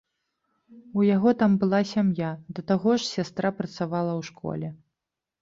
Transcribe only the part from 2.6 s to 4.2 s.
таго ж, сястра працавала